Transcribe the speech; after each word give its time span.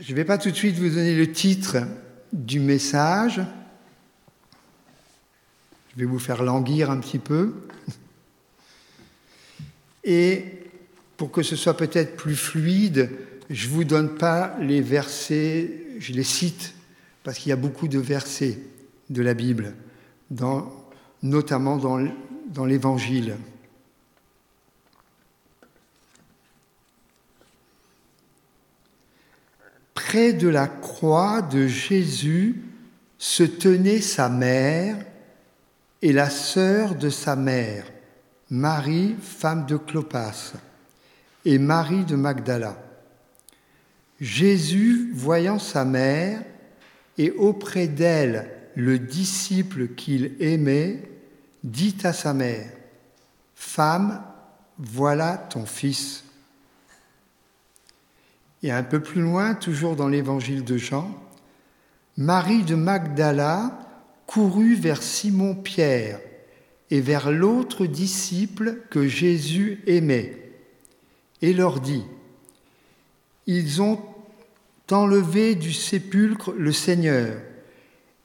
Je 0.00 0.12
ne 0.12 0.16
vais 0.16 0.24
pas 0.24 0.38
tout 0.38 0.50
de 0.50 0.56
suite 0.56 0.76
vous 0.76 0.88
donner 0.88 1.14
le 1.14 1.30
titre 1.30 1.76
du 2.32 2.58
message. 2.58 3.42
Je 5.92 6.00
vais 6.00 6.06
vous 6.06 6.18
faire 6.18 6.42
languir 6.42 6.90
un 6.90 6.98
petit 7.00 7.18
peu. 7.18 7.52
Et 10.02 10.44
pour 11.18 11.30
que 11.30 11.42
ce 11.42 11.54
soit 11.54 11.76
peut-être 11.76 12.16
plus 12.16 12.34
fluide, 12.34 13.10
je 13.50 13.68
ne 13.68 13.72
vous 13.72 13.84
donne 13.84 14.14
pas 14.14 14.56
les 14.62 14.80
versets, 14.80 15.84
je 15.98 16.14
les 16.14 16.24
cite, 16.24 16.72
parce 17.22 17.38
qu'il 17.38 17.50
y 17.50 17.52
a 17.52 17.56
beaucoup 17.56 17.86
de 17.86 17.98
versets 17.98 18.58
de 19.10 19.20
la 19.20 19.34
Bible, 19.34 19.74
notamment 21.22 21.76
dans 21.76 22.64
l'Évangile. 22.64 23.36
Près 30.10 30.32
de 30.32 30.48
la 30.48 30.66
croix 30.66 31.40
de 31.40 31.68
Jésus 31.68 32.56
se 33.16 33.44
tenait 33.44 34.00
sa 34.00 34.28
mère 34.28 34.96
et 36.02 36.12
la 36.12 36.28
sœur 36.28 36.96
de 36.96 37.08
sa 37.10 37.36
mère, 37.36 37.84
Marie, 38.50 39.14
femme 39.22 39.66
de 39.66 39.76
Clopas, 39.76 40.54
et 41.44 41.60
Marie 41.60 42.04
de 42.04 42.16
Magdala. 42.16 42.76
Jésus, 44.20 45.12
voyant 45.14 45.60
sa 45.60 45.84
mère 45.84 46.42
et 47.16 47.30
auprès 47.30 47.86
d'elle 47.86 48.50
le 48.74 48.98
disciple 48.98 49.94
qu'il 49.94 50.32
aimait, 50.40 51.08
dit 51.62 51.98
à 52.02 52.12
sa 52.12 52.34
mère, 52.34 52.68
Femme, 53.54 54.24
voilà 54.76 55.36
ton 55.36 55.66
fils. 55.66 56.24
Et 58.62 58.70
un 58.70 58.82
peu 58.82 59.00
plus 59.00 59.22
loin, 59.22 59.54
toujours 59.54 59.96
dans 59.96 60.08
l'évangile 60.08 60.64
de 60.64 60.76
Jean, 60.76 61.10
Marie 62.16 62.64
de 62.64 62.74
Magdala 62.74 63.78
courut 64.26 64.74
vers 64.74 65.02
Simon-Pierre 65.02 66.20
et 66.90 67.00
vers 67.00 67.30
l'autre 67.30 67.86
disciple 67.86 68.82
que 68.90 69.06
Jésus 69.06 69.80
aimait, 69.86 70.36
et 71.40 71.52
leur 71.52 71.80
dit, 71.80 72.04
Ils 73.46 73.80
ont 73.80 74.00
enlevé 74.90 75.54
du 75.54 75.72
sépulcre 75.72 76.52
le 76.52 76.72
Seigneur, 76.72 77.40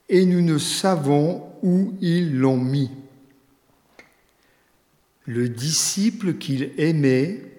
et 0.09 0.25
nous 0.25 0.41
ne 0.41 0.57
savons 0.57 1.43
où 1.63 1.93
ils 2.01 2.37
l'ont 2.37 2.57
mis. 2.57 2.91
Le 5.25 5.49
disciple 5.49 6.35
qu'il 6.35 6.71
aimait 6.77 7.54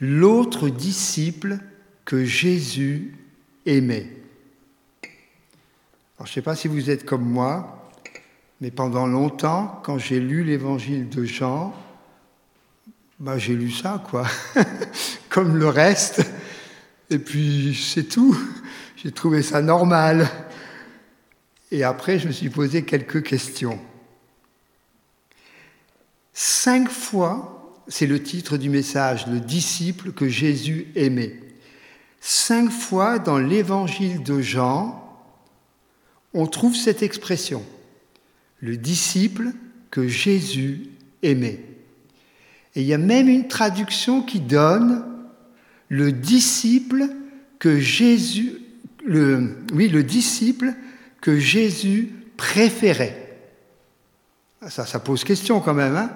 l'autre 0.00 0.68
disciple 0.68 1.58
que 2.04 2.24
Jésus 2.24 3.14
aimait. 3.66 4.10
je 6.18 6.22
ne 6.22 6.28
sais 6.28 6.42
pas 6.42 6.56
si 6.56 6.68
vous 6.68 6.90
êtes 6.90 7.04
comme 7.04 7.28
moi, 7.28 7.90
mais 8.60 8.70
pendant 8.70 9.06
longtemps, 9.06 9.80
quand 9.84 9.98
j'ai 9.98 10.20
lu 10.20 10.42
l'évangile 10.42 11.08
de 11.08 11.24
Jean, 11.24 11.74
bah, 13.20 13.38
j'ai 13.38 13.54
lu 13.54 13.70
ça, 13.70 14.02
quoi, 14.08 14.26
comme 15.28 15.56
le 15.56 15.68
reste, 15.68 16.22
et 17.10 17.18
puis 17.18 17.74
c'est 17.74 18.04
tout. 18.04 18.36
J'ai 18.96 19.12
trouvé 19.12 19.42
ça 19.42 19.62
normal. 19.62 20.28
Et 21.70 21.84
après, 21.84 22.18
je 22.18 22.26
me 22.26 22.32
suis 22.32 22.50
posé 22.50 22.84
quelques 22.84 23.22
questions. 23.22 23.78
Cinq 26.32 26.88
fois, 26.88 27.57
c'est 27.88 28.06
le 28.06 28.22
titre 28.22 28.58
du 28.58 28.68
message, 28.68 29.26
le 29.26 29.40
disciple 29.40 30.12
que 30.12 30.28
Jésus 30.28 30.88
aimait. 30.94 31.40
Cinq 32.20 32.70
fois 32.70 33.18
dans 33.18 33.38
l'évangile 33.38 34.22
de 34.22 34.40
Jean, 34.40 35.04
on 36.34 36.46
trouve 36.46 36.76
cette 36.76 37.02
expression, 37.02 37.64
le 38.60 38.76
disciple 38.76 39.52
que 39.90 40.06
Jésus 40.06 40.90
aimait. 41.22 41.64
Et 42.74 42.82
il 42.82 42.86
y 42.86 42.94
a 42.94 42.98
même 42.98 43.28
une 43.28 43.48
traduction 43.48 44.22
qui 44.22 44.40
donne 44.40 45.04
le 45.88 46.12
disciple 46.12 47.08
que 47.58 47.80
Jésus, 47.80 48.58
oui, 49.06 49.88
le 49.88 50.02
disciple 50.02 50.74
que 51.22 51.38
Jésus 51.38 52.12
préférait. 52.36 53.40
Ça, 54.68 54.84
ça 54.84 55.00
pose 55.00 55.24
question 55.24 55.60
quand 55.60 55.74
même, 55.74 55.96
hein 55.96 56.10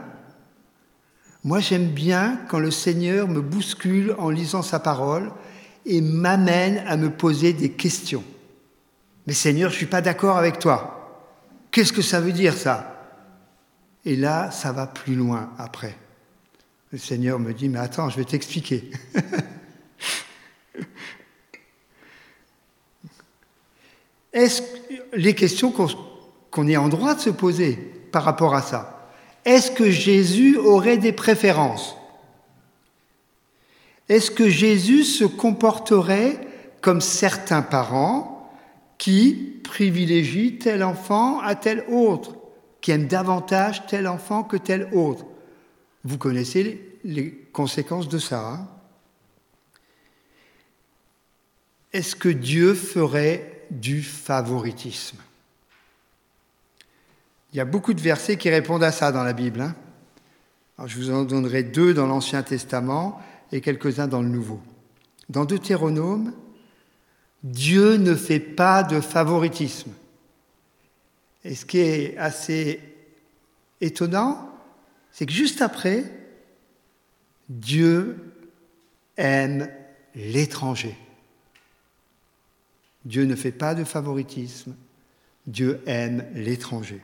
moi, 1.44 1.58
j'aime 1.58 1.88
bien 1.88 2.38
quand 2.48 2.60
le 2.60 2.70
Seigneur 2.70 3.26
me 3.26 3.40
bouscule 3.40 4.14
en 4.18 4.30
lisant 4.30 4.62
sa 4.62 4.78
parole 4.78 5.32
et 5.84 6.00
m'amène 6.00 6.84
à 6.86 6.96
me 6.96 7.10
poser 7.10 7.52
des 7.52 7.72
questions. 7.72 8.22
Mais 9.26 9.32
Seigneur, 9.32 9.70
je 9.70 9.74
ne 9.74 9.78
suis 9.78 9.86
pas 9.86 10.02
d'accord 10.02 10.36
avec 10.36 10.60
toi. 10.60 11.26
Qu'est-ce 11.72 11.92
que 11.92 12.02
ça 12.02 12.20
veut 12.20 12.30
dire 12.30 12.56
ça? 12.56 12.88
Et 14.04 14.14
là, 14.14 14.52
ça 14.52 14.70
va 14.72 14.86
plus 14.86 15.16
loin 15.16 15.50
après. 15.58 15.96
Le 16.92 16.98
Seigneur 16.98 17.40
me 17.40 17.52
dit, 17.52 17.68
mais 17.68 17.78
attends, 17.80 18.08
je 18.08 18.18
vais 18.18 18.24
t'expliquer. 18.24 18.90
Est-ce 24.32 24.62
les 25.12 25.34
questions 25.34 25.72
qu'on 26.50 26.68
est 26.68 26.76
en 26.76 26.88
droit 26.88 27.14
de 27.14 27.20
se 27.20 27.30
poser 27.30 27.74
par 28.12 28.22
rapport 28.24 28.54
à 28.54 28.62
ça? 28.62 29.01
Est-ce 29.44 29.70
que 29.70 29.90
Jésus 29.90 30.56
aurait 30.56 30.98
des 30.98 31.12
préférences? 31.12 31.96
Est-ce 34.08 34.30
que 34.30 34.48
Jésus 34.48 35.04
se 35.04 35.24
comporterait 35.24 36.40
comme 36.80 37.00
certains 37.00 37.62
parents 37.62 38.52
qui 38.98 39.60
privilégient 39.64 40.58
tel 40.58 40.84
enfant 40.84 41.40
à 41.40 41.54
tel 41.54 41.84
autre, 41.88 42.36
qui 42.80 42.90
aiment 42.90 43.06
davantage 43.06 43.86
tel 43.86 44.06
enfant 44.06 44.44
que 44.44 44.56
tel 44.56 44.88
autre? 44.92 45.24
Vous 46.04 46.18
connaissez 46.18 46.98
les 47.04 47.32
conséquences 47.52 48.08
de 48.08 48.18
ça. 48.18 48.48
Hein? 48.48 48.68
Est-ce 51.92 52.16
que 52.16 52.28
Dieu 52.28 52.74
ferait 52.74 53.66
du 53.70 54.02
favoritisme? 54.02 55.18
Il 57.52 57.58
y 57.58 57.60
a 57.60 57.64
beaucoup 57.64 57.92
de 57.94 58.00
versets 58.00 58.36
qui 58.36 58.48
répondent 58.48 58.82
à 58.82 58.92
ça 58.92 59.12
dans 59.12 59.24
la 59.24 59.34
Bible. 59.34 59.60
Hein. 59.60 59.74
je 60.86 60.96
vous 60.96 61.10
en 61.10 61.24
donnerai 61.24 61.62
deux 61.62 61.92
dans 61.92 62.06
l'Ancien 62.06 62.42
Testament 62.42 63.20
et 63.52 63.60
quelques-uns 63.60 64.08
dans 64.08 64.22
le 64.22 64.28
Nouveau. 64.28 64.60
Dans 65.28 65.44
Deutéronome, 65.44 66.32
Dieu 67.42 67.96
ne 67.96 68.14
fait 68.14 68.40
pas 68.40 68.82
de 68.82 69.00
favoritisme. 69.00 69.90
Et 71.44 71.54
ce 71.54 71.66
qui 71.66 71.78
est 71.78 72.16
assez 72.16 72.80
étonnant, 73.80 74.48
c'est 75.10 75.26
que 75.26 75.32
juste 75.32 75.60
après, 75.60 76.04
Dieu 77.48 78.16
aime 79.16 79.68
l'étranger. 80.14 80.96
Dieu 83.04 83.24
ne 83.24 83.34
fait 83.34 83.52
pas 83.52 83.74
de 83.74 83.84
favoritisme. 83.84 84.74
Dieu 85.46 85.82
aime 85.86 86.24
l'étranger. 86.34 87.02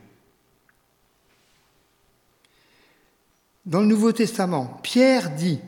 Dans 3.69 3.81
le 3.81 3.85
Nouveau 3.85 4.11
Testament, 4.11 4.79
Pierre 4.81 5.29
dit, 5.35 5.59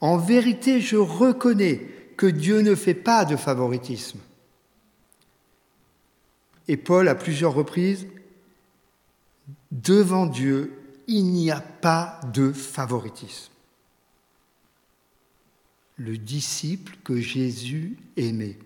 En 0.00 0.16
vérité, 0.16 0.80
je 0.80 0.94
reconnais 0.94 1.80
que 2.16 2.26
Dieu 2.26 2.60
ne 2.60 2.76
fait 2.76 2.94
pas 2.94 3.24
de 3.24 3.34
favoritisme. 3.34 4.20
Et 6.68 6.76
Paul, 6.76 7.08
à 7.08 7.16
plusieurs 7.16 7.54
reprises, 7.54 8.06
devant 9.72 10.26
Dieu, 10.26 10.72
il 11.08 11.24
n'y 11.24 11.50
a 11.50 11.60
pas 11.60 12.20
de 12.32 12.52
favoritisme. 12.52 13.50
Le 15.96 16.16
disciple 16.16 16.96
que 17.02 17.20
Jésus 17.20 17.96
aimait. 18.16 18.56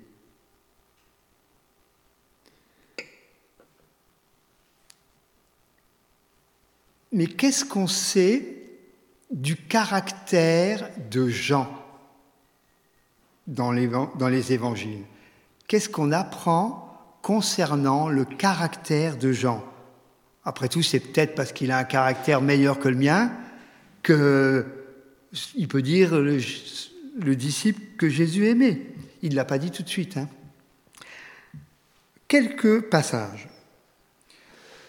Mais 7.10 7.26
qu'est-ce 7.26 7.64
qu'on 7.64 7.86
sait 7.86 8.61
du 9.32 9.56
caractère 9.56 10.90
de 11.10 11.28
Jean 11.28 11.68
dans 13.46 13.72
les, 13.72 14.52
évangiles. 14.52 15.04
Qu'est-ce 15.66 15.88
qu'on 15.88 16.12
apprend 16.12 17.18
concernant 17.22 18.08
le 18.08 18.24
caractère 18.24 19.16
de 19.16 19.32
Jean? 19.32 19.64
Après 20.44 20.68
tout, 20.68 20.82
c'est 20.82 21.00
peut-être 21.00 21.34
parce 21.34 21.52
qu'il 21.52 21.70
a 21.70 21.78
un 21.78 21.84
caractère 21.84 22.42
meilleur 22.42 22.78
que 22.78 22.88
le 22.88 22.96
mien 22.96 23.32
qu'il 24.02 25.68
peut 25.68 25.82
dire 25.82 26.14
le, 26.18 27.34
disciple 27.34 27.80
que 27.96 28.08
Jésus 28.08 28.48
aimait. 28.48 28.82
Il 29.22 29.30
ne 29.30 29.36
l'a 29.36 29.44
pas 29.44 29.58
dit 29.58 29.70
tout 29.70 29.82
de 29.82 29.88
suite. 29.88 30.16
Hein. 30.16 30.28
Quelques 32.28 32.82
passages. 32.82 33.48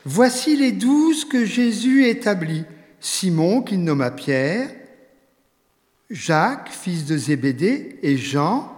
Voici 0.06 0.58
les 0.58 0.72
douze 0.72 1.26
que 1.26 1.46
Jésus 1.46 2.08
établit 2.08 2.66
Simon, 3.04 3.62
qu'il 3.62 3.84
nomma 3.84 4.12
Pierre, 4.12 4.70
Jacques, 6.10 6.70
fils 6.70 7.06
de 7.06 7.18
Zébédée, 7.18 8.00
et 8.02 8.16
Jean, 8.16 8.74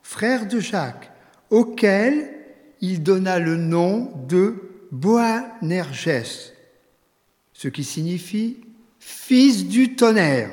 frère 0.00 0.46
de 0.46 0.60
Jacques, 0.60 1.10
auquel 1.50 2.30
il 2.80 3.02
donna 3.02 3.40
le 3.40 3.56
nom 3.56 4.12
de 4.28 4.86
Boanerges, 4.92 6.52
ce 7.52 7.66
qui 7.66 7.82
signifie 7.82 8.58
fils 9.00 9.66
du 9.66 9.96
tonnerre. 9.96 10.50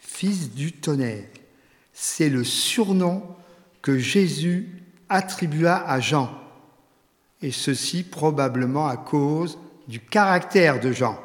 Fils 0.00 0.52
du 0.52 0.72
tonnerre, 0.72 1.28
c'est 1.92 2.30
le 2.30 2.42
surnom 2.42 3.22
que 3.80 3.96
Jésus 3.96 4.82
attribua 5.08 5.88
à 5.88 6.00
Jean, 6.00 6.36
et 7.42 7.52
ceci 7.52 8.02
probablement 8.02 8.88
à 8.88 8.96
cause 8.96 9.56
du 9.86 10.00
caractère 10.00 10.80
de 10.80 10.90
Jean. 10.90 11.16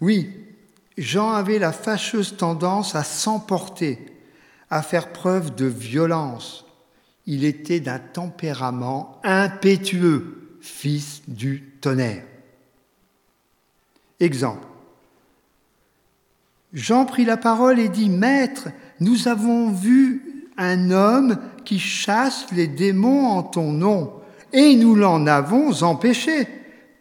Oui, 0.00 0.30
Jean 0.98 1.32
avait 1.32 1.58
la 1.58 1.72
fâcheuse 1.72 2.36
tendance 2.36 2.94
à 2.94 3.02
s'emporter, 3.02 3.98
à 4.70 4.82
faire 4.82 5.12
preuve 5.12 5.54
de 5.54 5.66
violence. 5.66 6.64
Il 7.26 7.44
était 7.44 7.80
d'un 7.80 7.98
tempérament 7.98 9.20
impétueux, 9.24 10.58
fils 10.60 11.22
du 11.28 11.62
tonnerre. 11.80 12.24
Exemple. 14.20 14.66
Jean 16.72 17.04
prit 17.04 17.24
la 17.24 17.36
parole 17.36 17.78
et 17.78 17.88
dit, 17.88 18.10
Maître, 18.10 18.68
nous 19.00 19.28
avons 19.28 19.70
vu 19.70 20.46
un 20.56 20.90
homme 20.90 21.38
qui 21.64 21.78
chasse 21.78 22.46
les 22.52 22.66
démons 22.66 23.26
en 23.26 23.42
ton 23.42 23.72
nom, 23.72 24.12
et 24.52 24.76
nous 24.76 24.94
l'en 24.94 25.26
avons 25.26 25.82
empêché, 25.82 26.46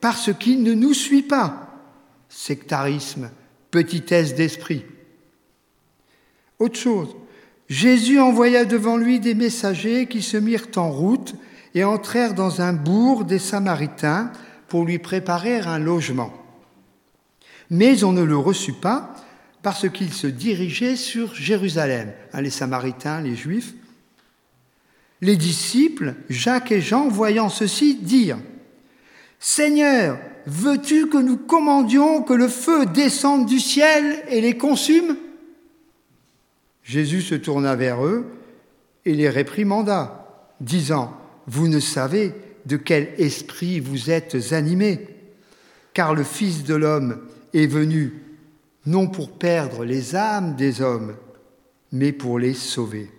parce 0.02 0.34
qu'il 0.34 0.64
ne 0.64 0.74
nous 0.74 0.94
suit 0.94 1.24
pas. 1.24 1.65
Sectarisme, 2.38 3.32
petitesse 3.72 4.36
d'esprit. 4.36 4.84
Autre 6.60 6.78
chose, 6.78 7.16
Jésus 7.70 8.20
envoya 8.20 8.66
devant 8.66 8.98
lui 8.98 9.22
des 9.22 9.36
messagers 9.36 10.08
qui 10.08 10.22
se 10.22 10.36
mirent 10.36 10.68
en 10.76 10.92
route 10.92 11.36
et 11.74 11.86
entrèrent 11.86 12.34
dans 12.34 12.62
un 12.62 12.74
bourg 12.74 13.24
des 13.24 13.40
Samaritains 13.40 14.34
pour 14.68 14.84
lui 14.84 15.00
préparer 15.00 15.60
un 15.60 15.80
logement. 15.80 16.34
Mais 17.70 18.04
on 18.04 18.12
ne 18.12 18.22
le 18.22 18.38
reçut 18.38 18.74
pas 18.74 19.16
parce 19.64 19.90
qu'il 19.90 20.12
se 20.12 20.28
dirigeait 20.28 20.98
sur 20.98 21.34
Jérusalem. 21.34 22.12
Hein, 22.34 22.42
les 22.42 22.50
Samaritains, 22.50 23.22
les 23.22 23.38
Juifs. 23.38 23.74
Les 25.22 25.38
disciples, 25.38 26.16
Jacques 26.30 26.74
et 26.74 26.82
Jean, 26.82 27.08
voyant 27.08 27.48
ceci, 27.48 27.96
dirent 27.96 28.42
Seigneur, 29.40 30.20
veux-tu 30.48 31.08
que 31.08 31.18
nous 31.18 31.38
commandions 31.38 32.22
que 32.22 32.34
le 32.34 32.48
feu 32.48 32.86
descende 32.86 33.46
du 33.46 33.60
ciel 33.60 34.24
et 34.30 34.42
les 34.42 34.58
consume? 34.58 35.18
Jésus 36.84 37.22
se 37.22 37.36
tourna 37.36 37.76
vers 37.76 38.06
eux 38.06 38.26
et 39.06 39.14
les 39.14 39.30
réprimanda, 39.30 40.54
disant, 40.62 41.16
Vous 41.48 41.68
ne 41.68 41.80
savez 41.80 42.34
de 42.66 42.78
quel 42.78 43.10
esprit 43.18 43.80
vous 43.80 44.12
êtes 44.12 44.54
animés, 44.54 45.08
car 45.94 46.14
le 46.14 46.24
Fils 46.24 46.64
de 46.64 46.76
l'homme 46.76 47.22
est 47.54 47.68
venu 47.68 48.14
non 48.86 49.08
pour 49.08 49.32
perdre 49.32 49.84
les 49.84 50.16
âmes 50.16 50.56
des 50.56 50.82
hommes, 50.82 51.16
mais 51.92 52.12
pour 52.12 52.38
les 52.38 52.54
sauver. 52.54 53.10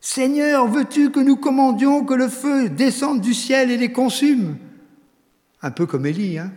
Seigneur, 0.00 0.68
veux-tu 0.68 1.10
que 1.10 1.20
nous 1.20 1.36
commandions 1.36 2.04
que 2.04 2.14
le 2.14 2.28
feu 2.28 2.68
descende 2.68 3.20
du 3.20 3.34
ciel 3.34 3.70
et 3.70 3.76
les 3.76 3.92
consume? 3.92 4.56
Un 5.62 5.70
peu 5.70 5.86
comme 5.86 6.06
Élie, 6.06 6.38
hein 6.38 6.52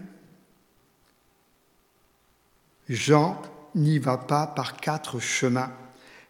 Jean 2.89 3.41
n'y 3.75 3.99
va 3.99 4.17
pas 4.17 4.47
par 4.47 4.77
quatre 4.77 5.19
chemins. 5.19 5.71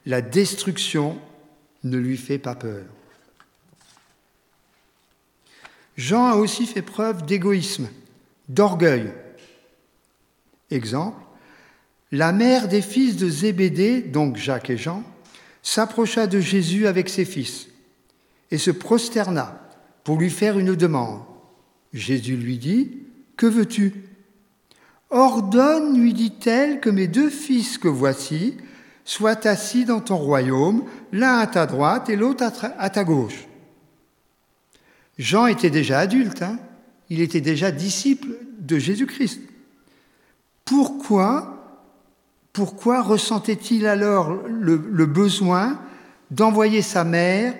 La 0.06 0.22
destruction 0.22 1.18
ne 1.84 1.98
lui 1.98 2.18
fait 2.18 2.38
pas 2.38 2.56
peur. 2.56 2.84
Jean 5.98 6.28
a 6.28 6.36
aussi 6.36 6.66
fait 6.66 6.82
preuve 6.82 7.26
d'égoïsme, 7.26 7.90
d'orgueil. 8.50 9.14
Exemple, 10.72 11.22
la 12.12 12.32
mère 12.32 12.68
des 12.68 12.82
fils 12.82 13.16
de 13.16 13.30
Zébédée, 13.30 14.02
donc 14.02 14.36
Jacques 14.36 14.70
et 14.70 14.78
Jean, 14.78 15.04
s'approcha 15.62 16.28
de 16.28 16.40
Jésus 16.40 16.88
avec 16.88 17.10
ses 17.10 17.26
fils 17.26 17.68
et 18.52 18.58
se 18.58 18.72
prosterna 18.72 19.60
pour 20.04 20.20
lui 20.20 20.30
faire 20.30 20.60
une 20.60 20.76
demande. 20.76 21.22
Jésus 21.96 22.36
lui 22.36 22.58
dit, 22.58 22.92
Que 23.38 23.46
veux-tu 23.46 23.94
Ordonne, 25.10 26.00
lui 26.00 26.14
dit-elle, 26.14 26.82
que 26.82 26.90
mes 26.90 27.08
deux 27.08 27.30
fils 27.30 27.78
que 27.78 27.88
voici 27.88 28.58
soient 29.06 29.48
assis 29.48 29.86
dans 29.86 30.02
ton 30.02 30.18
royaume, 30.18 30.84
l'un 31.12 31.38
à 31.38 31.48
ta 31.48 31.66
droite 31.66 32.10
et 32.10 32.16
l'autre 32.16 32.44
à 32.78 32.90
ta 32.90 33.04
gauche. 33.04 33.48
Jean 35.18 35.48
était 35.48 35.70
déjà 35.70 36.00
adulte, 36.00 36.42
hein 36.42 36.60
il 37.10 37.22
était 37.22 37.42
déjà 37.42 37.72
disciple 37.72 38.36
de 38.60 38.78
Jésus-Christ. 38.78 39.40
Pourquoi, 40.66 41.80
pourquoi 42.52 43.04
ressentait-il 43.04 43.86
alors 43.86 44.34
le, 44.50 44.84
le 44.92 45.06
besoin 45.06 45.80
d'envoyer 46.32 46.82
sa 46.82 47.04
mère 47.04 47.54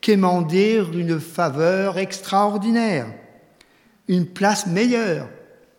quémander 0.00 0.82
une 0.92 1.18
faveur 1.18 1.98
extraordinaire, 1.98 3.06
une 4.08 4.26
place 4.26 4.66
meilleure 4.66 5.28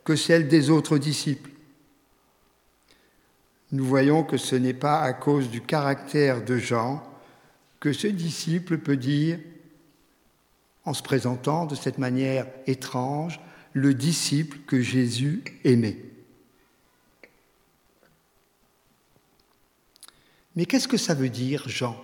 que 0.03 0.15
celle 0.15 0.47
des 0.47 0.69
autres 0.69 0.97
disciples 0.97 1.49
Nous 3.71 3.85
voyons 3.85 4.23
que 4.23 4.37
ce 4.37 4.55
n'est 4.55 4.73
pas 4.73 5.01
à 5.01 5.13
cause 5.13 5.49
du 5.49 5.61
caractère 5.61 6.43
de 6.43 6.57
Jean 6.57 7.03
que 7.79 7.93
ce 7.93 8.07
disciple 8.07 8.79
peut 8.79 8.97
dire, 8.97 9.39
en 10.85 10.93
se 10.93 11.03
présentant 11.03 11.65
de 11.65 11.75
cette 11.75 11.99
manière 11.99 12.47
étrange, 12.65 13.39
le 13.73 13.93
disciple 13.93 14.57
que 14.65 14.81
Jésus 14.81 15.43
aimait. 15.63 15.99
Mais 20.55 20.65
qu'est-ce 20.65 20.87
que 20.87 20.97
ça 20.97 21.13
veut 21.13 21.29
dire, 21.29 21.67
Jean? 21.67 21.95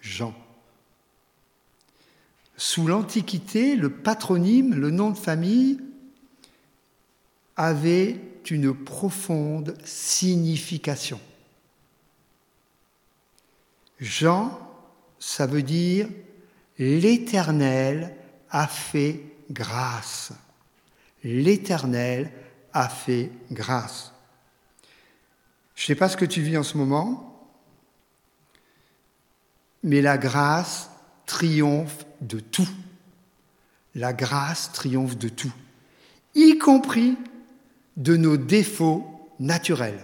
Jean. 0.00 0.34
Sous 2.64 2.86
l'Antiquité, 2.86 3.74
le 3.74 3.90
patronyme, 3.90 4.76
le 4.76 4.92
nom 4.92 5.10
de 5.10 5.18
famille, 5.18 5.80
avait 7.56 8.20
une 8.48 8.72
profonde 8.72 9.76
signification. 9.84 11.18
Jean, 13.98 14.56
ça 15.18 15.46
veut 15.46 15.64
dire 15.64 16.08
l'Éternel 16.78 18.14
a 18.48 18.68
fait 18.68 19.22
grâce. 19.50 20.30
L'Éternel 21.24 22.30
a 22.72 22.88
fait 22.88 23.32
grâce. 23.50 24.12
Je 25.74 25.82
ne 25.82 25.86
sais 25.88 25.96
pas 25.96 26.08
ce 26.08 26.16
que 26.16 26.24
tu 26.24 26.42
vis 26.42 26.58
en 26.58 26.62
ce 26.62 26.78
moment, 26.78 27.44
mais 29.82 30.00
la 30.00 30.16
grâce 30.16 30.90
triomphe 31.26 32.06
de 32.22 32.40
tout. 32.40 32.68
La 33.94 34.12
grâce 34.12 34.72
triomphe 34.72 35.18
de 35.18 35.28
tout, 35.28 35.52
y 36.34 36.56
compris 36.56 37.18
de 37.98 38.16
nos 38.16 38.38
défauts 38.38 39.04
naturels. 39.38 40.00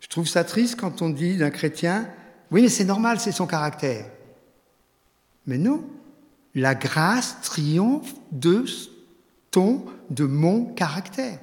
Je 0.00 0.08
trouve 0.08 0.26
ça 0.26 0.42
triste 0.42 0.80
quand 0.80 1.00
on 1.00 1.10
dit 1.10 1.36
d'un 1.36 1.50
chrétien, 1.50 2.08
oui, 2.50 2.62
mais 2.62 2.68
c'est 2.68 2.84
normal, 2.84 3.20
c'est 3.20 3.30
son 3.30 3.46
caractère. 3.46 4.10
Mais 5.46 5.58
non, 5.58 5.88
la 6.56 6.74
grâce 6.74 7.40
triomphe 7.42 8.12
de 8.32 8.64
ton, 9.52 9.84
de 10.10 10.24
mon 10.24 10.64
caractère 10.64 11.38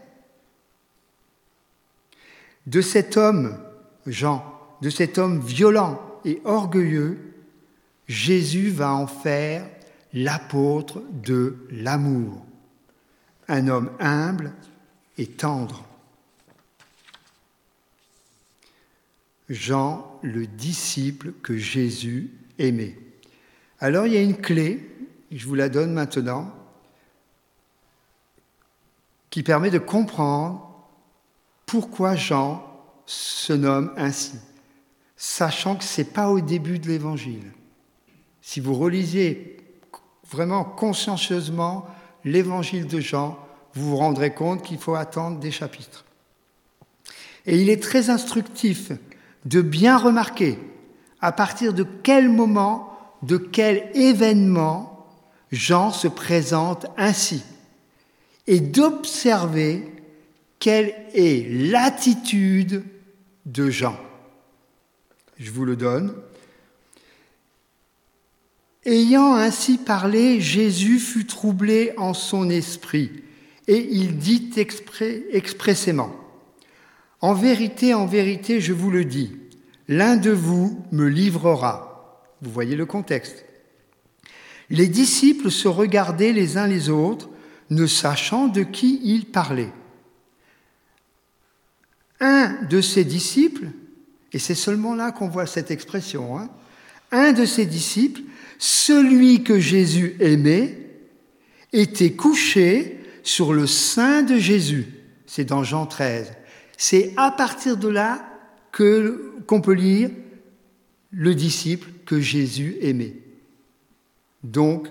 de 2.67 2.81
cet 2.81 3.17
homme, 3.17 3.57
Jean, 4.05 4.43
de 4.81 4.89
cet 4.89 5.17
homme 5.17 5.39
violent 5.39 5.99
et 6.25 6.41
orgueilleux, 6.43 7.17
Jésus 8.07 8.69
va 8.69 8.93
en 8.93 9.07
faire 9.07 9.69
l'apôtre 10.13 11.03
de 11.11 11.57
l'amour, 11.69 12.45
un 13.47 13.67
homme 13.67 13.91
humble 13.99 14.53
et 15.17 15.27
tendre. 15.27 15.83
Jean, 19.49 20.19
le 20.23 20.47
disciple 20.47 21.33
que 21.41 21.57
Jésus 21.57 22.31
aimait. 22.59 22.97
Alors 23.79 24.07
il 24.07 24.13
y 24.13 24.17
a 24.17 24.21
une 24.21 24.37
clé, 24.37 24.89
je 25.31 25.45
vous 25.45 25.55
la 25.55 25.69
donne 25.69 25.93
maintenant, 25.93 26.53
qui 29.29 29.43
permet 29.43 29.69
de 29.69 29.79
comprendre 29.79 30.63
pourquoi 31.65 32.15
Jean 32.15 32.63
se 33.05 33.53
nomme 33.53 33.93
ainsi, 33.97 34.39
sachant 35.15 35.75
que 35.75 35.83
ce 35.83 36.01
n'est 36.01 36.07
pas 36.07 36.29
au 36.29 36.41
début 36.41 36.79
de 36.79 36.87
l'Évangile. 36.87 37.51
Si 38.47 38.61
vous 38.61 38.75
relisez 38.75 39.57
vraiment 40.31 40.63
consciencieusement 40.63 41.85
l'Évangile 42.23 42.87
de 42.87 43.01
Jean, 43.01 43.37
vous 43.73 43.89
vous 43.89 43.97
rendrez 43.97 44.33
compte 44.33 44.63
qu'il 44.63 44.77
faut 44.77 44.95
attendre 44.95 45.37
des 45.37 45.51
chapitres. 45.51 46.05
Et 47.45 47.61
il 47.61 47.69
est 47.69 47.83
très 47.83 48.09
instructif 48.09 48.93
de 49.43 49.61
bien 49.61 49.97
remarquer 49.97 50.57
à 51.19 51.33
partir 51.33 51.73
de 51.73 51.85
quel 52.03 52.29
moment, 52.29 52.97
de 53.21 53.35
quel 53.35 53.91
événement 53.95 55.05
Jean 55.51 55.91
se 55.91 56.07
présente 56.07 56.85
ainsi, 56.95 57.43
et 58.47 58.61
d'observer 58.61 59.91
quelle 60.59 60.95
est 61.13 61.69
l'attitude 61.69 62.85
de 63.45 63.69
Jean. 63.69 63.97
Je 65.37 65.51
vous 65.51 65.65
le 65.65 65.75
donne. 65.75 66.15
Ayant 68.88 69.36
ainsi 69.36 69.77
parlé, 69.77 70.39
Jésus 70.39 71.00
fut 71.00 71.25
troublé 71.25 71.91
en 71.98 72.13
son 72.13 72.50
esprit, 72.50 73.12
et 73.67 73.86
il 73.91 74.17
dit 74.17 74.50
expressément, 74.56 76.15
En 77.20 77.34
vérité, 77.34 77.94
en 77.94 78.06
vérité, 78.06 78.62
je 78.62 78.72
vous 78.72 78.89
le 78.89 79.03
dis, 79.03 79.36
l'un 79.89 80.15
de 80.15 80.32
vous 80.32 80.86
me 80.94 81.06
livrera. 81.10 82.24
Vous 82.41 82.50
voyez 82.50 82.77
le 82.77 82.86
contexte. 82.86 83.44
Les 84.70 84.88
disciples 84.88 85.51
se 85.51 85.67
regardaient 85.67 86.32
les 86.32 86.56
uns 86.56 86.67
les 86.67 86.89
autres, 86.89 87.29
ne 87.70 87.88
sachant 87.88 88.48
de 88.48 88.63
qui 88.63 89.01
ils 89.03 89.25
parlaient. 89.25 89.74
Un 92.22 92.63
de 92.70 92.79
ses 92.79 93.03
disciples, 93.03 93.67
et 94.32 94.39
c'est 94.39 94.56
seulement 94.56 94.96
là 94.96 95.12
qu'on 95.12 95.27
voit 95.27 95.46
cette 95.46 95.72
expression, 95.72 96.39
hein, 96.39 96.50
un 97.12 97.34
de 97.34 97.44
ses 97.44 97.65
disciples, 97.65 98.22
celui 98.57 99.43
que 99.43 99.59
Jésus 99.59 100.15
aimait, 100.19 100.77
était 101.73 102.13
couché 102.13 102.99
sur 103.23 103.53
le 103.53 103.67
sein 103.67 104.23
de 104.23 104.37
Jésus. 104.37 104.87
C'est 105.25 105.45
dans 105.45 105.63
Jean 105.63 105.85
13. 105.85 106.33
C'est 106.77 107.13
à 107.17 107.31
partir 107.31 107.77
de 107.77 107.87
là 107.87 108.23
qu'on 108.71 109.61
peut 109.61 109.73
lire 109.73 110.09
le 111.11 111.35
disciple 111.35 111.89
que 112.05 112.19
Jésus 112.19 112.77
aimait. 112.81 113.15
Donc, 114.43 114.87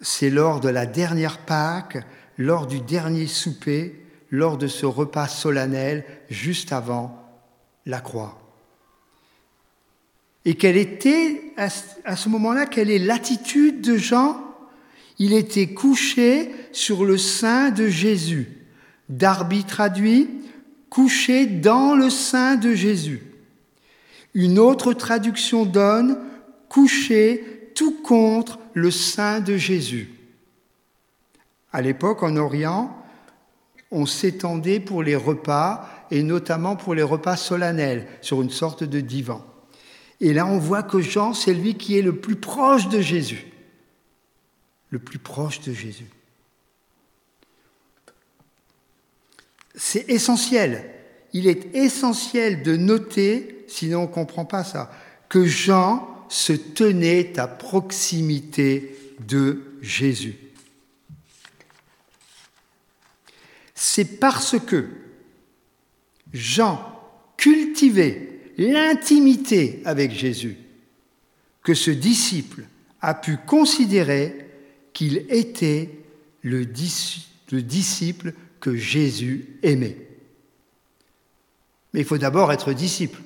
c'est 0.00 0.30
lors 0.30 0.60
de 0.60 0.68
la 0.68 0.86
dernière 0.86 1.38
Pâque, 1.38 2.04
lors 2.38 2.66
du 2.66 2.80
dernier 2.80 3.26
souper, 3.26 4.00
lors 4.30 4.58
de 4.58 4.66
ce 4.66 4.86
repas 4.86 5.28
solennel, 5.28 6.04
juste 6.30 6.72
avant 6.72 7.22
la 7.86 8.00
croix. 8.00 8.41
Et 10.44 10.54
quelle 10.54 10.76
était, 10.76 11.52
à 11.56 12.16
ce 12.16 12.28
moment-là, 12.28 12.66
quelle 12.66 12.90
est 12.90 12.98
l'attitude 12.98 13.80
de 13.80 13.96
Jean 13.96 14.42
Il 15.18 15.32
était 15.32 15.68
couché 15.68 16.50
sur 16.72 17.04
le 17.04 17.16
sein 17.16 17.70
de 17.70 17.86
Jésus. 17.86 18.48
Darby 19.08 19.64
traduit, 19.64 20.28
couché 20.90 21.46
dans 21.46 21.94
le 21.94 22.10
sein 22.10 22.56
de 22.56 22.74
Jésus. 22.74 23.22
Une 24.34 24.58
autre 24.58 24.92
traduction 24.94 25.64
donne 25.64 26.18
couché 26.68 27.70
tout 27.74 28.02
contre 28.02 28.58
le 28.74 28.90
sein 28.90 29.40
de 29.40 29.56
Jésus. 29.56 30.10
À 31.72 31.82
l'époque, 31.82 32.22
en 32.22 32.36
Orient, 32.36 32.96
on 33.90 34.06
s'étendait 34.06 34.80
pour 34.80 35.02
les 35.02 35.16
repas, 35.16 35.88
et 36.10 36.22
notamment 36.22 36.76
pour 36.76 36.94
les 36.94 37.02
repas 37.02 37.36
solennels, 37.36 38.06
sur 38.22 38.42
une 38.42 38.50
sorte 38.50 38.84
de 38.84 39.00
divan. 39.00 39.44
Et 40.22 40.32
là, 40.32 40.46
on 40.46 40.58
voit 40.58 40.82
que 40.82 41.02
Jean, 41.02 41.34
c'est 41.34 41.52
lui 41.52 41.74
qui 41.74 41.98
est 41.98 42.02
le 42.02 42.16
plus 42.16 42.36
proche 42.36 42.88
de 42.88 43.02
Jésus. 43.02 43.44
Le 44.88 44.98
plus 44.98 45.18
proche 45.18 45.60
de 45.60 45.74
Jésus. 45.74 46.06
C'est 49.74 50.08
essentiel. 50.08 50.90
Il 51.34 51.46
est 51.46 51.74
essentiel 51.74 52.62
de 52.62 52.76
noter 52.76 53.62
sinon 53.72 54.00
on 54.00 54.02
ne 54.02 54.06
comprend 54.06 54.44
pas 54.44 54.64
ça, 54.64 54.90
que 55.28 55.44
Jean 55.44 56.08
se 56.28 56.52
tenait 56.52 57.38
à 57.38 57.48
proximité 57.48 58.96
de 59.26 59.62
Jésus. 59.80 60.36
C'est 63.74 64.20
parce 64.20 64.58
que 64.58 64.88
Jean 66.32 66.80
cultivait 67.36 68.31
l'intimité 68.58 69.82
avec 69.84 70.12
Jésus 70.12 70.56
que 71.62 71.74
ce 71.74 71.90
disciple 71.90 72.64
a 73.00 73.14
pu 73.14 73.36
considérer 73.36 74.46
qu'il 74.92 75.18
était 75.28 75.90
le, 76.42 76.64
disciple 76.64 78.34
que 78.60 78.76
Jésus 78.76 79.58
aimait. 79.62 79.96
Mais 81.92 82.00
il 82.00 82.06
faut 82.06 82.18
d'abord 82.18 82.52
être 82.52 82.72
disciple. 82.72 83.20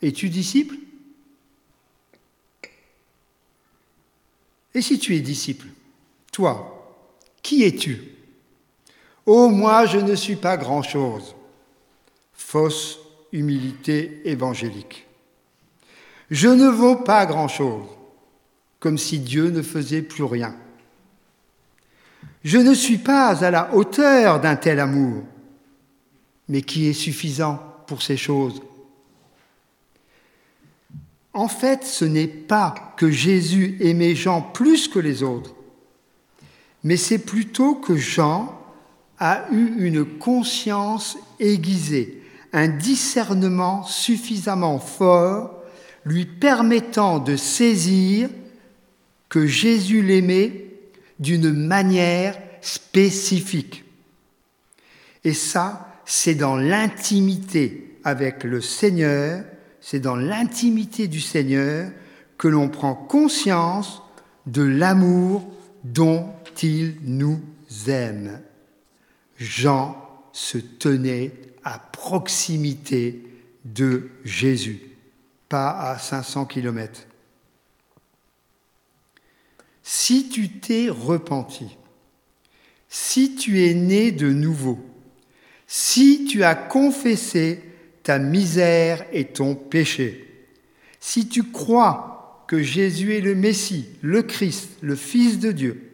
Es-tu 0.00 0.28
disciple? 0.28 0.76
Et 4.74 4.82
si 4.82 4.98
tu 4.98 5.14
es 5.14 5.20
disciple, 5.20 5.66
toi, 6.32 6.96
qui 7.42 7.62
es-tu? 7.62 8.00
Oh, 9.26 9.48
moi, 9.48 9.86
je 9.86 9.98
ne 9.98 10.16
suis 10.16 10.36
pas 10.36 10.56
grand-chose. 10.56 11.34
Fausse 12.32 12.98
humilité 13.32 14.22
évangélique. 14.24 15.06
Je 16.30 16.48
ne 16.48 16.68
vaux 16.68 16.96
pas 16.96 17.26
grand-chose, 17.26 17.86
comme 18.80 18.98
si 18.98 19.18
Dieu 19.18 19.50
ne 19.50 19.62
faisait 19.62 20.02
plus 20.02 20.24
rien. 20.24 20.54
Je 22.44 22.58
ne 22.58 22.74
suis 22.74 22.98
pas 22.98 23.44
à 23.44 23.50
la 23.50 23.74
hauteur 23.74 24.40
d'un 24.40 24.56
tel 24.56 24.80
amour, 24.80 25.22
mais 26.48 26.62
qui 26.62 26.86
est 26.86 26.92
suffisant 26.92 27.60
pour 27.86 28.02
ces 28.02 28.16
choses 28.16 28.62
en 31.34 31.48
fait, 31.48 31.84
ce 31.84 32.04
n'est 32.04 32.26
pas 32.26 32.94
que 32.96 33.10
Jésus 33.10 33.76
aimait 33.80 34.14
Jean 34.14 34.42
plus 34.42 34.88
que 34.88 34.98
les 34.98 35.22
autres, 35.22 35.54
mais 36.84 36.96
c'est 36.96 37.18
plutôt 37.18 37.74
que 37.74 37.96
Jean 37.96 38.58
a 39.18 39.46
eu 39.50 39.86
une 39.86 40.04
conscience 40.04 41.16
aiguisée, 41.40 42.21
un 42.52 42.68
discernement 42.68 43.84
suffisamment 43.84 44.78
fort 44.78 45.62
lui 46.04 46.26
permettant 46.26 47.18
de 47.18 47.36
saisir 47.36 48.28
que 49.28 49.46
Jésus 49.46 50.02
l'aimait 50.02 50.66
d'une 51.18 51.52
manière 51.52 52.36
spécifique. 52.60 53.84
Et 55.24 55.32
ça, 55.32 56.02
c'est 56.04 56.34
dans 56.34 56.56
l'intimité 56.56 57.96
avec 58.04 58.44
le 58.44 58.60
Seigneur 58.60 59.44
c'est 59.82 59.98
dans 59.98 60.16
l'intimité 60.16 61.08
du 61.08 61.20
Seigneur 61.20 61.90
que 62.38 62.48
l'on 62.48 62.68
prend 62.68 62.94
conscience 62.94 64.00
de 64.46 64.62
l'amour 64.62 65.44
dont 65.84 66.28
il 66.62 66.96
nous 67.02 67.40
aime. 67.88 68.40
Jean 69.38 69.96
se 70.32 70.56
tenait 70.58 71.32
à 71.64 71.78
proximité 71.78 73.22
de 73.64 74.10
Jésus, 74.24 74.80
pas 75.48 75.70
à 75.70 75.98
500 75.98 76.46
kilomètres. 76.46 77.06
Si 79.82 80.28
tu 80.28 80.48
t'es 80.48 80.88
repenti, 80.88 81.76
si 82.88 83.34
tu 83.36 83.64
es 83.64 83.74
né 83.74 84.12
de 84.12 84.30
nouveau, 84.30 84.78
si 85.66 86.24
tu 86.24 86.44
as 86.44 86.54
confessé 86.54 87.62
ta 88.02 88.18
misère 88.18 89.04
et 89.12 89.26
ton 89.26 89.54
péché. 89.54 90.28
Si 91.00 91.28
tu 91.28 91.44
crois 91.44 92.44
que 92.48 92.62
Jésus 92.62 93.14
est 93.14 93.20
le 93.20 93.34
Messie, 93.34 93.88
le 94.02 94.22
Christ, 94.22 94.70
le 94.80 94.96
Fils 94.96 95.38
de 95.38 95.52
Dieu, 95.52 95.90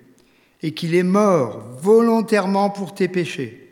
et 0.62 0.72
qu'il 0.72 0.94
est 0.94 1.04
mort 1.04 1.62
volontairement 1.80 2.70
pour 2.70 2.94
tes 2.94 3.08
péchés, 3.08 3.67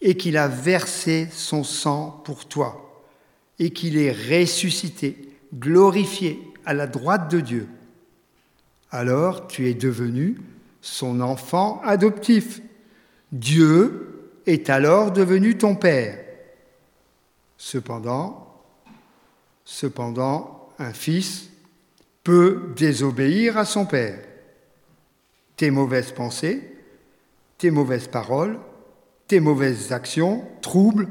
et 0.00 0.16
qu'il 0.16 0.36
a 0.36 0.48
versé 0.48 1.28
son 1.32 1.64
sang 1.64 2.22
pour 2.24 2.46
toi, 2.46 3.04
et 3.58 3.70
qu'il 3.70 3.98
est 3.98 4.12
ressuscité, 4.12 5.28
glorifié 5.54 6.40
à 6.64 6.74
la 6.74 6.86
droite 6.86 7.30
de 7.30 7.40
Dieu, 7.40 7.68
alors 8.90 9.46
tu 9.46 9.68
es 9.68 9.74
devenu 9.74 10.36
son 10.80 11.20
enfant 11.20 11.80
adoptif. 11.84 12.60
Dieu 13.32 14.40
est 14.46 14.70
alors 14.70 15.12
devenu 15.12 15.56
ton 15.56 15.76
Père. 15.76 16.18
Cependant, 17.56 18.62
cependant, 19.64 20.70
un 20.78 20.92
fils 20.92 21.50
peut 22.24 22.72
désobéir 22.74 23.58
à 23.58 23.64
son 23.64 23.86
père. 23.86 24.18
Tes 25.56 25.70
mauvaises 25.70 26.12
pensées, 26.12 26.62
tes 27.58 27.70
mauvaises 27.70 28.08
paroles, 28.08 28.58
tes 29.30 29.38
mauvaises 29.38 29.92
actions 29.92 30.44
troublent 30.60 31.06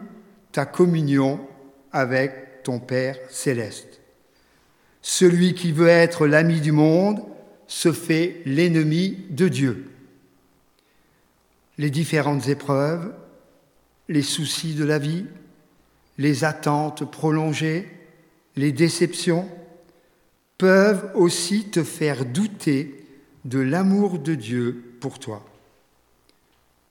ta 0.51 0.65
communion 0.65 1.39
avec 1.93 2.63
ton 2.63 2.81
Père 2.81 3.17
céleste. 3.29 4.01
Celui 5.01 5.53
qui 5.53 5.71
veut 5.71 5.87
être 5.87 6.27
l'ami 6.27 6.59
du 6.59 6.73
monde 6.73 7.21
se 7.67 7.93
fait 7.93 8.41
l'ennemi 8.45 9.19
de 9.29 9.47
Dieu. 9.47 9.85
Les 11.77 11.89
différentes 11.89 12.49
épreuves, 12.49 13.13
les 14.09 14.21
soucis 14.21 14.73
de 14.73 14.83
la 14.83 14.99
vie, 14.99 15.25
les 16.17 16.43
attentes 16.43 17.09
prolongées, 17.09 17.89
les 18.57 18.73
déceptions 18.73 19.47
peuvent 20.57 21.09
aussi 21.15 21.69
te 21.69 21.85
faire 21.85 22.25
douter 22.25 23.01
de 23.45 23.59
l'amour 23.59 24.19
de 24.19 24.35
Dieu 24.35 24.97
pour 24.99 25.19
toi. 25.19 25.48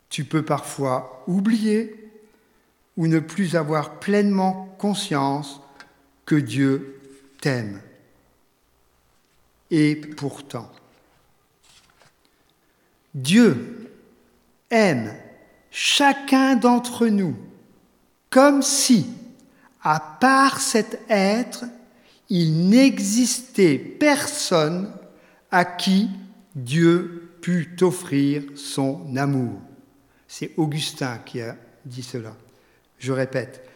Tu 0.08 0.24
peux 0.24 0.44
parfois 0.44 1.22
oublier 1.26 2.10
ou 2.96 3.06
ne 3.06 3.18
plus 3.20 3.56
avoir 3.56 3.98
pleinement 4.00 4.74
conscience 4.78 5.60
que 6.26 6.34
Dieu 6.34 7.00
t'aime. 7.40 7.80
Et 9.70 9.96
pourtant, 9.96 10.70
Dieu 13.14 13.90
aime 14.70 15.14
chacun 15.70 16.56
d'entre 16.56 17.06
nous 17.06 17.36
comme 18.30 18.62
si, 18.62 19.06
à 19.82 20.00
part 20.00 20.60
cet 20.60 21.00
être, 21.08 21.64
il 22.28 22.68
n'existait 22.68 23.78
personne 23.78 24.92
à 25.50 25.64
qui 25.64 26.10
Dieu 26.54 27.30
pût 27.40 27.76
offrir 27.80 28.42
son 28.54 29.16
amour. 29.16 29.60
C'est 30.28 30.52
Augustin 30.58 31.18
qui 31.24 31.40
a 31.40 31.56
dit 31.84 32.02
cela. 32.02 32.36
Je 32.98 33.12
répète, 33.12 33.66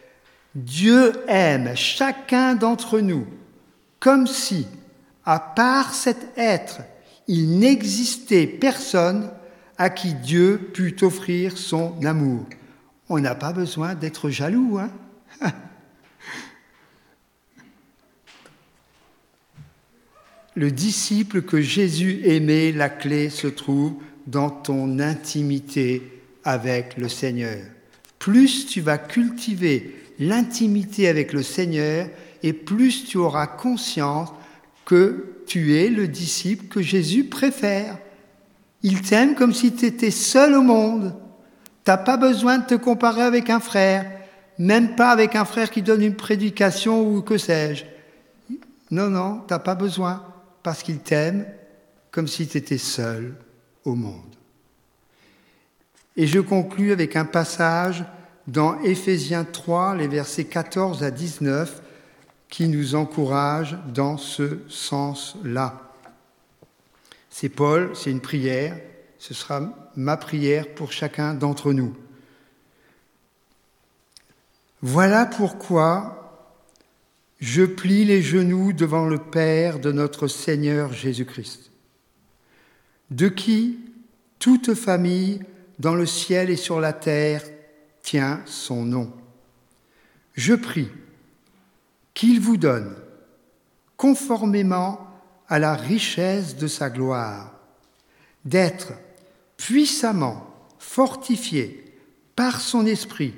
Dieu 0.55 1.13
aime 1.27 1.75
chacun 1.75 2.55
d'entre 2.55 2.99
nous 2.99 3.27
comme 3.99 4.27
si, 4.27 4.67
à 5.23 5.39
part 5.39 5.93
cet 5.93 6.37
être, 6.37 6.81
il 7.27 7.57
n'existait 7.57 8.45
personne 8.47 9.31
à 9.77 9.89
qui 9.89 10.13
Dieu 10.13 10.57
pût 10.73 10.97
offrir 11.03 11.57
son 11.57 12.05
amour. 12.05 12.45
On 13.07 13.17
n'a 13.19 13.33
pas 13.33 13.53
besoin 13.53 13.95
d'être 13.95 14.29
jaloux, 14.29 14.77
hein 14.77 14.91
Le 20.55 20.69
disciple 20.69 21.41
que 21.41 21.61
Jésus 21.61 22.21
aimait, 22.25 22.71
la 22.73 22.89
clé 22.89 23.29
se 23.29 23.47
trouve 23.47 23.93
dans 24.27 24.49
ton 24.49 24.99
intimité 24.99 26.22
avec 26.43 26.97
le 26.97 27.09
Seigneur. 27.09 27.59
Plus 28.19 28.65
tu 28.65 28.81
vas 28.81 28.97
cultiver 28.97 29.95
l'intimité 30.19 31.07
avec 31.07 31.33
le 31.33 31.43
Seigneur, 31.43 32.07
et 32.43 32.53
plus 32.53 33.05
tu 33.05 33.17
auras 33.17 33.47
conscience 33.47 34.29
que 34.85 35.43
tu 35.47 35.77
es 35.77 35.89
le 35.89 36.07
disciple 36.07 36.67
que 36.67 36.81
Jésus 36.81 37.25
préfère. 37.25 37.97
Il 38.81 39.01
t'aime 39.01 39.35
comme 39.35 39.53
si 39.53 39.73
tu 39.73 39.85
étais 39.85 40.11
seul 40.11 40.53
au 40.55 40.61
monde. 40.61 41.15
Tu 41.85 41.91
n'as 41.91 41.97
pas 41.97 42.17
besoin 42.17 42.59
de 42.59 42.65
te 42.65 42.75
comparer 42.75 43.21
avec 43.21 43.49
un 43.49 43.59
frère, 43.59 44.09
même 44.59 44.95
pas 44.95 45.09
avec 45.09 45.35
un 45.35 45.45
frère 45.45 45.69
qui 45.69 45.81
donne 45.81 46.01
une 46.01 46.15
prédication 46.15 47.05
ou 47.07 47.21
que 47.21 47.37
sais-je. 47.37 47.85
Non, 48.91 49.09
non, 49.09 49.41
tu 49.47 49.53
n'as 49.53 49.59
pas 49.59 49.75
besoin, 49.75 50.23
parce 50.61 50.83
qu'il 50.83 50.99
t'aime 50.99 51.45
comme 52.11 52.27
si 52.27 52.47
tu 52.47 52.57
étais 52.57 52.77
seul 52.77 53.35
au 53.85 53.95
monde. 53.95 54.35
Et 56.15 56.27
je 56.27 56.39
conclus 56.39 56.91
avec 56.91 57.15
un 57.15 57.25
passage 57.25 58.05
dans 58.47 58.79
Éphésiens 58.81 59.45
3, 59.45 59.95
les 59.95 60.07
versets 60.07 60.45
14 60.45 61.03
à 61.03 61.11
19, 61.11 61.81
qui 62.49 62.67
nous 62.67 62.95
encourage 62.95 63.77
dans 63.93 64.17
ce 64.17 64.59
sens-là. 64.67 65.91
C'est 67.29 67.49
Paul, 67.49 67.91
c'est 67.95 68.11
une 68.11 68.21
prière, 68.21 68.79
ce 69.17 69.33
sera 69.33 69.61
ma 69.95 70.17
prière 70.17 70.67
pour 70.75 70.91
chacun 70.91 71.33
d'entre 71.33 71.73
nous. 71.73 71.95
Voilà 74.83 75.25
pourquoi 75.25 76.23
je 77.39 77.63
plie 77.63 78.05
les 78.05 78.21
genoux 78.21 78.71
devant 78.71 79.05
le 79.05 79.17
Père 79.17 79.79
de 79.79 79.91
notre 79.91 80.27
Seigneur 80.27 80.93
Jésus-Christ, 80.93 81.71
de 83.09 83.29
qui 83.29 83.79
toute 84.39 84.75
famille 84.75 85.39
dans 85.79 85.95
le 85.95 86.05
ciel 86.05 86.49
et 86.49 86.55
sur 86.55 86.79
la 86.79 86.93
terre 86.93 87.43
tient 88.01 88.41
son 88.45 88.83
nom. 88.83 89.11
Je 90.33 90.53
prie 90.53 90.89
qu'il 92.13 92.39
vous 92.39 92.57
donne, 92.57 92.95
conformément 93.97 95.07
à 95.47 95.59
la 95.59 95.73
richesse 95.73 96.55
de 96.55 96.67
sa 96.67 96.89
gloire, 96.89 97.53
d'être 98.45 98.93
puissamment 99.57 100.47
fortifié 100.79 101.85
par 102.35 102.59
son 102.59 102.85
esprit 102.85 103.33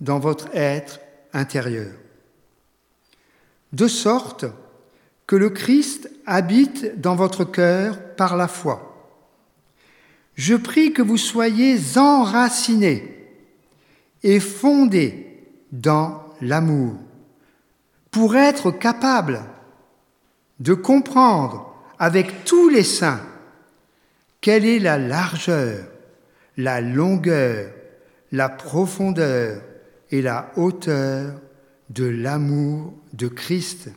dans 0.00 0.18
votre 0.18 0.48
être 0.54 1.00
intérieur, 1.32 1.92
de 3.72 3.86
sorte 3.86 4.46
que 5.26 5.36
le 5.36 5.50
Christ 5.50 6.10
habite 6.26 7.00
dans 7.00 7.14
votre 7.14 7.44
cœur 7.44 8.14
par 8.16 8.36
la 8.36 8.48
foi. 8.48 8.89
Je 10.40 10.54
prie 10.54 10.94
que 10.94 11.02
vous 11.02 11.18
soyez 11.18 11.78
enracinés 11.96 13.14
et 14.22 14.40
fondés 14.40 15.44
dans 15.70 16.24
l'amour 16.40 16.94
pour 18.10 18.36
être 18.36 18.70
capable 18.70 19.42
de 20.58 20.72
comprendre 20.72 21.74
avec 21.98 22.46
tous 22.46 22.70
les 22.70 22.84
saints 22.84 23.20
quelle 24.40 24.64
est 24.64 24.78
la 24.78 24.96
largeur, 24.96 25.84
la 26.56 26.80
longueur, 26.80 27.70
la 28.32 28.48
profondeur 28.48 29.60
et 30.10 30.22
la 30.22 30.52
hauteur 30.56 31.34
de 31.90 32.06
l'amour 32.06 32.94
de 33.12 33.28
Christ 33.28 33.90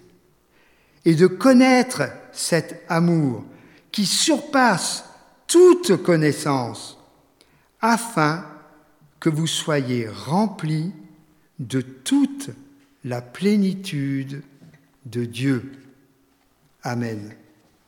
et 1.06 1.16
de 1.16 1.28
connaître 1.28 2.02
cet 2.34 2.84
amour 2.90 3.46
qui 3.94 4.06
surpasse 4.06 5.06
toute 5.48 5.98
connaissance 5.98 6.98
afin 7.82 8.46
que 9.20 9.30
vous 9.30 9.48
soyez 9.48 10.08
remplis 10.08 10.92
de 11.60 11.82
toute 11.82 12.50
la 13.04 13.22
plénitude 13.22 14.44
de 15.06 15.26
Dieu. 15.26 15.72
Amen. 16.84 17.34